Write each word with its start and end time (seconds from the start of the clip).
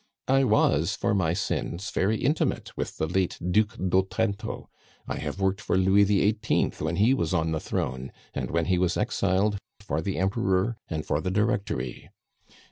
"I 0.27 0.43
was, 0.45 0.95
for 0.95 1.13
my 1.13 1.33
sins, 1.33 1.91
very 1.91 2.17
intimate 2.17 2.75
with 2.75 2.97
the 2.97 3.05
late 3.05 3.37
Duc 3.51 3.77
d'Otranto; 3.77 4.67
I 5.07 5.17
have 5.19 5.39
worked 5.39 5.61
for 5.61 5.77
Louis 5.77 6.05
XVIII. 6.05 6.71
when 6.79 6.95
he 6.95 7.13
was 7.13 7.35
on 7.35 7.51
the 7.51 7.59
throne; 7.59 8.11
and, 8.33 8.49
when 8.49 8.65
he 8.65 8.79
was 8.79 8.97
exiled, 8.97 9.59
for 9.79 10.01
the 10.01 10.17
Emperor 10.17 10.77
and 10.89 11.05
for 11.05 11.21
the 11.21 11.29
Directory. 11.29 12.09